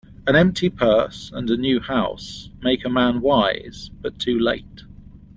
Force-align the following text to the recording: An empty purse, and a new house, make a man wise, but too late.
An 0.25 0.35
empty 0.35 0.67
purse, 0.67 1.29
and 1.31 1.47
a 1.51 1.55
new 1.55 1.79
house, 1.79 2.49
make 2.63 2.83
a 2.83 2.89
man 2.89 3.21
wise, 3.21 3.91
but 4.01 4.17
too 4.17 4.39
late. 4.39 4.81